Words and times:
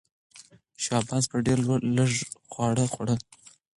شاه 0.83 1.01
عباس 1.03 1.23
به 1.31 1.37
ډېر 1.47 1.59
لږ 1.97 2.11
خواړه 2.51 2.85
خوړل. 2.93 3.19